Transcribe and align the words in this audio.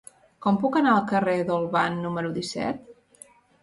Com 0.45 0.57
puc 0.63 0.77
anar 0.79 0.95
al 0.95 1.05
carrer 1.13 1.37
d'Olvan 1.51 2.03
número 2.09 2.35
disset? 2.43 2.95